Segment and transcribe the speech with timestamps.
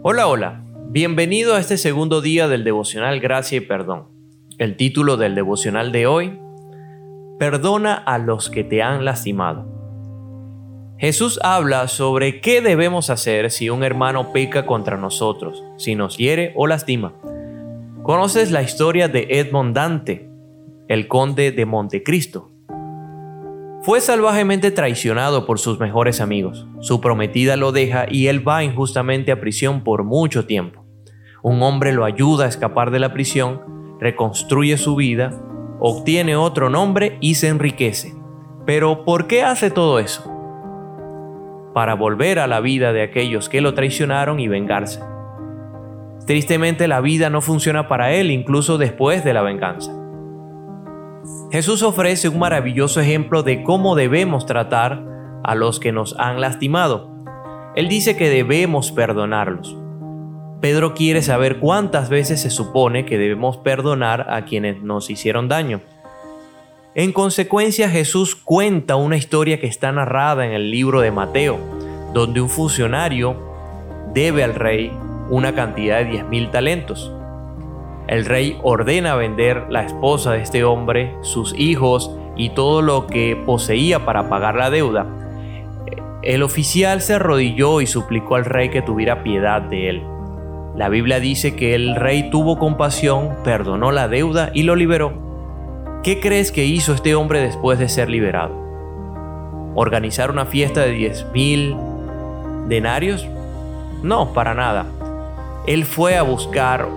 [0.00, 0.64] Hola, hola.
[0.90, 4.06] Bienvenido a este segundo día del devocional Gracia y Perdón.
[4.56, 6.38] El título del devocional de hoy,
[7.40, 9.66] Perdona a los que te han lastimado.
[10.98, 16.52] Jesús habla sobre qué debemos hacer si un hermano peca contra nosotros, si nos hiere
[16.54, 17.14] o lastima.
[18.04, 20.30] ¿Conoces la historia de Edmond Dante,
[20.86, 22.52] el conde de Montecristo?
[23.88, 26.66] Fue salvajemente traicionado por sus mejores amigos.
[26.78, 30.84] Su prometida lo deja y él va injustamente a prisión por mucho tiempo.
[31.42, 35.42] Un hombre lo ayuda a escapar de la prisión, reconstruye su vida,
[35.80, 38.14] obtiene otro nombre y se enriquece.
[38.66, 40.22] Pero ¿por qué hace todo eso?
[41.72, 45.00] Para volver a la vida de aquellos que lo traicionaron y vengarse.
[46.26, 49.97] Tristemente la vida no funciona para él incluso después de la venganza.
[51.50, 55.04] Jesús ofrece un maravilloso ejemplo de cómo debemos tratar
[55.44, 57.10] a los que nos han lastimado.
[57.74, 59.76] Él dice que debemos perdonarlos.
[60.60, 65.80] Pedro quiere saber cuántas veces se supone que debemos perdonar a quienes nos hicieron daño.
[66.94, 71.58] En consecuencia, Jesús cuenta una historia que está narrada en el libro de Mateo,
[72.12, 73.36] donde un funcionario
[74.12, 74.90] debe al rey
[75.30, 77.12] una cantidad de 10.000 talentos.
[78.08, 83.36] El rey ordena vender la esposa de este hombre, sus hijos y todo lo que
[83.44, 85.06] poseía para pagar la deuda.
[86.22, 90.02] El oficial se arrodilló y suplicó al rey que tuviera piedad de él.
[90.74, 95.12] La Biblia dice que el rey tuvo compasión, perdonó la deuda y lo liberó.
[96.02, 98.54] ¿Qué crees que hizo este hombre después de ser liberado?
[99.74, 101.76] ¿Organizar una fiesta de 10 mil
[102.68, 103.26] denarios?
[104.02, 104.86] No, para nada.
[105.66, 106.88] Él fue a buscar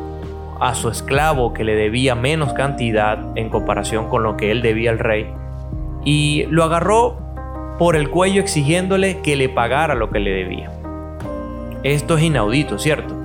[0.61, 4.91] a su esclavo que le debía menos cantidad en comparación con lo que él debía
[4.91, 5.27] al rey
[6.05, 7.17] y lo agarró
[7.79, 10.71] por el cuello exigiéndole que le pagara lo que le debía.
[11.81, 13.15] Esto es inaudito, ¿cierto?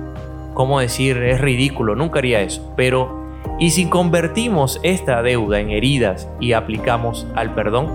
[0.55, 1.17] ¿Cómo decir?
[1.17, 2.73] Es ridículo, nunca haría eso.
[2.75, 3.29] Pero,
[3.59, 7.87] ¿y si convertimos esta deuda en heridas y aplicamos al perdón?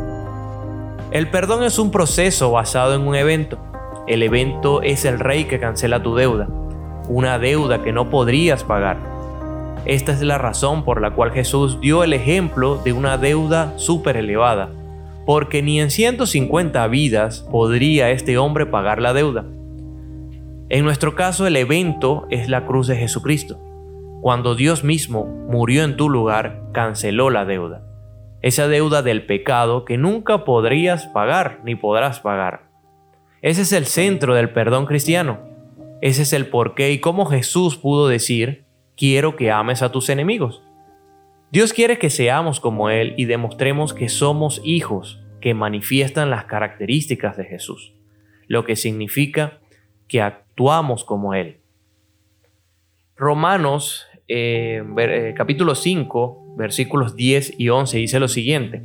[1.11, 3.59] El perdón es un proceso basado en un evento.
[4.07, 6.47] El evento es el rey que cancela tu deuda,
[7.09, 9.12] una deuda que no podrías pagar
[9.85, 14.17] esta es la razón por la cual Jesús dio el ejemplo de una deuda súper
[14.17, 14.71] elevada,
[15.27, 19.45] porque ni en 150 vidas podría este hombre pagar la deuda.
[20.69, 23.59] En nuestro caso el evento es la cruz de Jesucristo.
[24.23, 27.83] Cuando Dios mismo murió en tu lugar, canceló la deuda.
[28.41, 32.71] Esa deuda del pecado que nunca podrías pagar ni podrás pagar.
[33.43, 35.41] Ese es el centro del perdón cristiano.
[36.01, 38.65] Ese es el porqué y cómo Jesús pudo decir,
[38.97, 40.63] quiero que ames a tus enemigos.
[41.51, 47.37] Dios quiere que seamos como Él y demostremos que somos hijos que manifiestan las características
[47.37, 47.93] de Jesús,
[48.47, 49.61] lo que significa
[50.09, 51.61] que actuamos como Él.
[53.17, 58.83] Romanos eh, eh, capítulo 5, versículos 10 y 11 dice lo siguiente.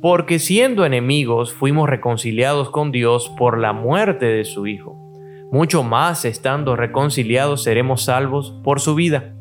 [0.00, 5.03] Porque siendo enemigos fuimos reconciliados con Dios por la muerte de su Hijo
[5.50, 9.34] mucho más estando reconciliados seremos salvos por su vida.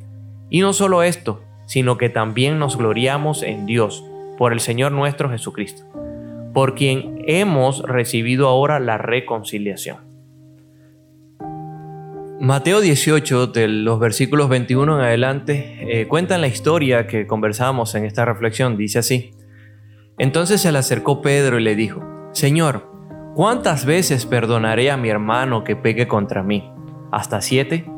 [0.49, 4.03] Y no solo esto, sino que también nos gloriamos en Dios,
[4.37, 5.83] por el Señor nuestro Jesucristo,
[6.53, 9.97] por quien hemos recibido ahora la reconciliación.
[12.39, 18.03] Mateo 18, de los versículos 21 en adelante, eh, cuentan la historia que conversamos en
[18.03, 18.75] esta reflexión.
[18.75, 19.31] Dice así,
[20.17, 22.03] entonces se le acercó Pedro y le dijo,
[22.33, 22.92] Señor,
[23.35, 26.71] ¿Cuántas veces perdonaré a mi hermano que pegue contra mí?
[27.11, 27.89] ¿Hasta siete?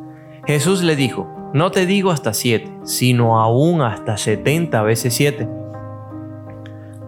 [0.48, 5.50] Jesús le dijo, no te digo hasta siete, sino aún hasta setenta veces siete.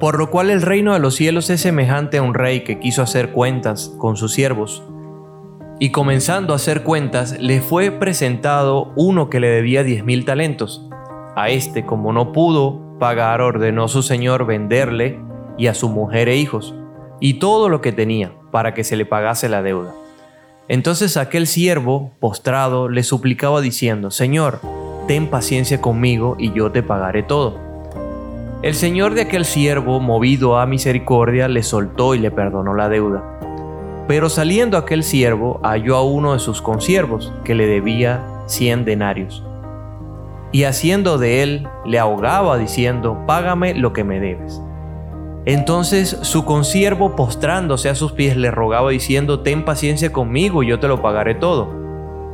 [0.02, 3.02] Por lo cual el reino de los cielos es semejante a un rey que quiso
[3.02, 4.84] hacer cuentas con sus siervos.
[5.80, 10.86] Y comenzando a hacer cuentas, le fue presentado uno que le debía diez mil talentos.
[11.38, 15.18] A este, como no pudo pagar, ordenó su señor venderle
[15.58, 16.76] y a su mujer e hijos
[17.20, 19.94] y todo lo que tenía para que se le pagase la deuda.
[20.68, 24.60] Entonces aquel siervo, postrado, le suplicaba diciendo, Señor,
[25.08, 27.68] ten paciencia conmigo y yo te pagaré todo.
[28.64, 33.24] El señor de aquel siervo, movido a misericordia, le soltó y le perdonó la deuda.
[34.08, 39.44] Pero saliendo aquel siervo, halló a uno de sus consiervos, que le debía cien denarios.
[40.52, 44.62] Y haciendo de él, le ahogaba diciendo, Págame lo que me debes.
[45.48, 50.82] Entonces su consiervo postrándose a sus pies le rogaba diciendo, ten paciencia conmigo y yo
[50.82, 51.74] te lo pagaré todo.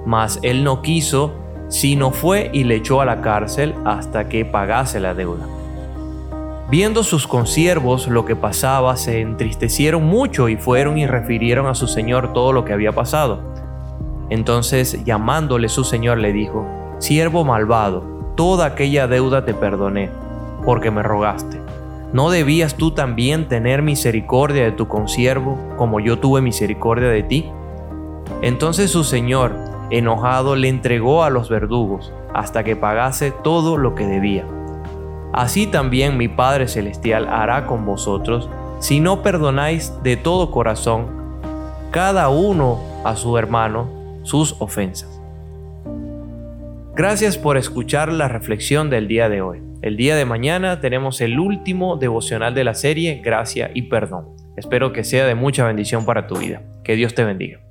[0.04, 1.36] Mas él no quiso,
[1.68, 5.45] sino fue y le echó a la cárcel hasta que pagase la deuda.
[6.71, 11.86] Viendo sus consiervos lo que pasaba, se entristecieron mucho y fueron y refirieron a su
[11.86, 13.42] señor todo lo que había pasado.
[14.31, 16.65] Entonces, llamándole su señor, le dijo,
[16.98, 20.10] Siervo malvado, toda aquella deuda te perdoné,
[20.65, 21.62] porque me rogaste.
[22.13, 27.50] ¿No debías tú también tener misericordia de tu consiervo, como yo tuve misericordia de ti?
[28.44, 29.56] Entonces su señor,
[29.89, 34.45] enojado, le entregó a los verdugos, hasta que pagase todo lo que debía.
[35.33, 38.48] Así también mi Padre Celestial hará con vosotros,
[38.80, 41.07] si no perdonáis de todo corazón,
[41.89, 43.88] cada uno a su hermano,
[44.21, 45.23] sus ofensas.
[46.95, 49.63] Gracias por escuchar la reflexión del día de hoy.
[49.81, 54.36] El día de mañana tenemos el último devocional de la serie Gracia y Perdón.
[54.57, 56.62] Espero que sea de mucha bendición para tu vida.
[56.84, 57.62] Que Dios te bendiga.